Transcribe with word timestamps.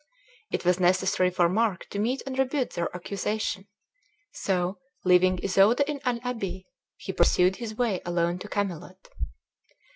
It 0.51 0.65
was 0.65 0.79
necessary 0.79 1.29
for 1.29 1.47
Mark 1.47 1.87
to 1.91 1.99
meet 1.99 2.23
and 2.25 2.35
rebut 2.39 2.71
their 2.71 2.89
accusation; 2.95 3.67
so, 4.33 4.79
leaving 5.05 5.37
Isoude 5.43 5.81
in 5.81 6.01
an 6.05 6.19
abbey, 6.23 6.65
he 6.97 7.13
pursued 7.13 7.57
his 7.57 7.75
way 7.75 8.01
alone 8.03 8.39
to 8.39 8.47
Camelot. 8.47 9.09